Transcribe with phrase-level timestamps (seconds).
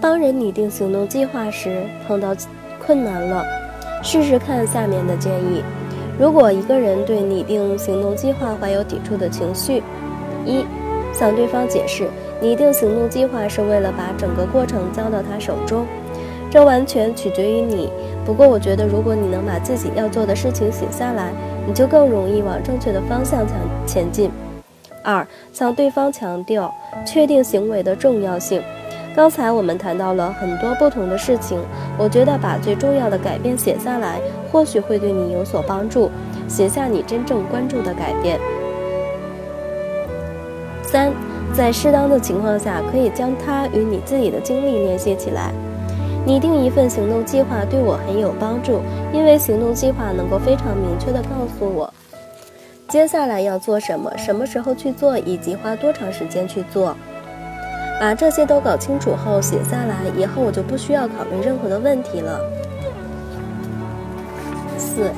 [0.00, 2.34] 帮人拟定行动计划时碰到
[2.84, 3.44] 困难了，
[4.02, 5.62] 试试看下面的建议。
[6.18, 9.82] 如果一个人对拟定行动计划怀有抵触的情绪，
[10.44, 10.64] 一，
[11.12, 12.08] 向对方解释，
[12.40, 15.84] 拟定行动计划是为了把整个过程交到他手中，
[16.48, 17.90] 这完全取决于你。
[18.24, 21.32] 不过，我觉得如果你能把自己要做的事情写下来，
[21.66, 23.56] 你就更容易往正确的方向前
[23.86, 24.30] 前进。
[25.02, 26.72] 二，向对方强调
[27.06, 28.62] 确定行为的重要性。
[29.18, 31.60] 刚才我们谈到了很多不同的事情，
[31.98, 34.20] 我觉得把最重要的改变写下来，
[34.52, 36.08] 或许会对你有所帮助。
[36.46, 38.38] 写下你真正关注的改变。
[40.84, 41.12] 三，
[41.52, 45.52] 在适当的情况下，可以将它与你自己的经历联系起来。
[46.24, 48.80] 拟定一份行动计划对我很有帮助，
[49.12, 51.92] 因为行动计划能够非常明确地告诉我
[52.86, 56.96] 接下来要做什么、什么时候去做以及花多长时间去做。
[58.00, 62.40] 把这些都搞清楚后写下来，以后我就不需要考虑任何的问题了。
[64.78, 65.10] 四，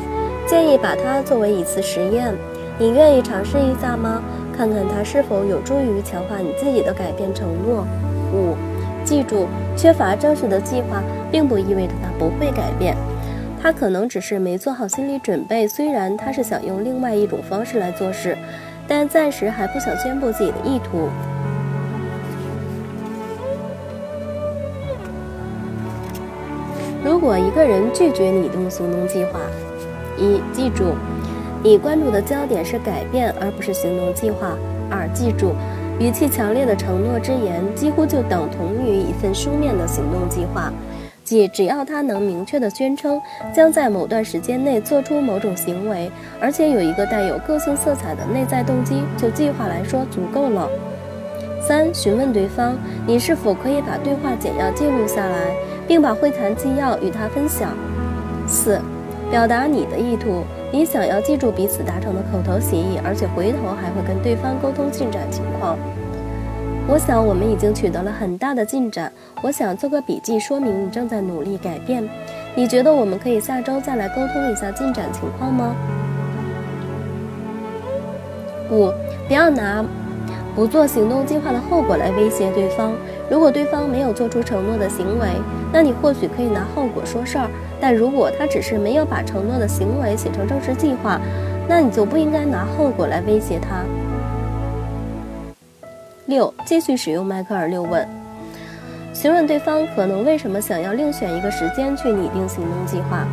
[0.46, 2.34] 建议把它作为一次实验，
[2.78, 4.22] 你愿意尝试一下吗？
[4.56, 7.86] 看看它是否有助于强化你自己的改变承诺。
[8.32, 8.56] 五，
[9.04, 12.96] 记住，缺乏正式的计划，并不意味着它不会改变，
[13.62, 15.68] 他可能只是没做好心理准备。
[15.68, 18.36] 虽然他是想用另外一种方式来做事，
[18.88, 21.08] 但暂时还不想宣布自己的意图。
[27.02, 29.40] 如果一个人拒绝你动行动计划，
[30.18, 30.94] 一记住，
[31.62, 34.56] 你关注的焦点是改变而不是行动计划。
[34.90, 35.54] 二记住，
[35.98, 40.70] 语气强烈的承诺之言几乎就等同于一份书面的行动计划，
[41.24, 43.18] 即只要他能明确的宣称
[43.54, 50.68] 将在某段时间内做出某种行为，而且有一个带有个性色彩的内在动机，就计划来说足够了。
[51.62, 55.54] 三询问对方，你是否可以把对话简要记录下来？
[55.90, 57.76] 并把会谈纪要与他分享。
[58.46, 58.80] 四，
[59.28, 65.76] 表达你的意图，你想要记住彼此达成的口头协议，而且回头还会跟对方沟通进展情况。
[66.86, 69.12] 我想我们已经取得了很大的进展。
[69.42, 72.08] 我想做个笔记，说明你正在努力改变。
[72.54, 75.74] 你觉得我们可以下周再来沟通一下进展情况吗？
[78.70, 78.92] 五，
[79.26, 79.84] 不要拿
[80.54, 82.92] 不做行动计划的后果来威胁对方。
[83.30, 85.28] 如果对方没有做出承诺的行为，
[85.72, 87.46] 那你或许可以拿后果说事儿；
[87.80, 91.20] 但如果他只是没有把承诺的行为写成正式计划，
[91.68, 93.84] 那你就不应该拿后果来威胁他。
[96.26, 98.04] 六，继续使用迈克尔六问，
[99.14, 103.24] 询问对方可能为什么想要另选一个时间去拟定行动计划。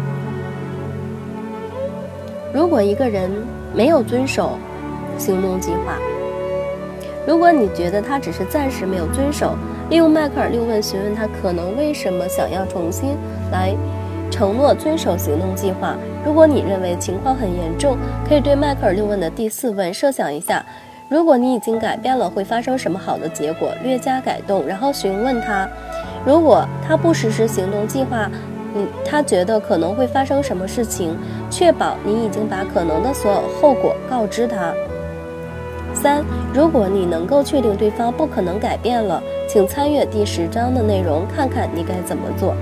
[2.54, 3.32] 如果一个人
[3.74, 4.60] 没有遵守
[5.18, 5.98] 行动计划，
[7.28, 9.56] 如果你觉得他只是暂时没有遵守，
[9.90, 13.16] 利用迈克尔六问询问他可能为什么想要重新
[13.52, 13.74] 来
[14.30, 15.96] 承诺遵守行动计划。
[16.26, 20.66] 如果你认为情况很严重，可以对迈克尔六问的第四问设想一下：
[21.08, 23.72] 如果你已经改变了，会发生什么好的结果？
[23.82, 25.66] 略加改动，然后询问他，
[26.26, 28.30] 如果他不实施行动计划，
[28.74, 31.18] 你他觉得可能会发生什么事情？
[31.50, 34.74] 确保你已经把可能的所有后果告知他。
[36.02, 42.54] 三，如果你能够确定对方不可能改变了，请参阅第十章的内容，看看你该怎么做。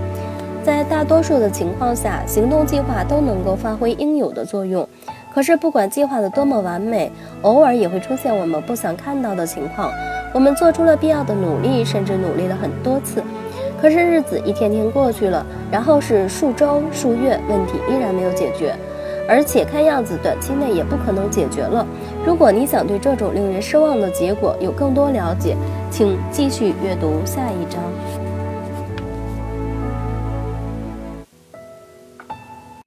[0.64, 4.88] 在大多数的情况下，行动计划都能够发挥应有的作用。
[5.34, 9.92] 可是，不管计划的多么完美，偶尔也会出现我们不想看到的情况。
[10.34, 13.22] 我们做出了必要的努力，甚至努力了很多次，
[13.82, 18.74] 可是日子一天天过去了，然后是数周、数月，问题依然没有解决。
[19.28, 21.86] 而且看样子短期内也不可能解决了。
[22.26, 25.56] 如果你想对这种令人失望的结果有更多了解，
[25.90, 28.25] 请继续阅读下一章。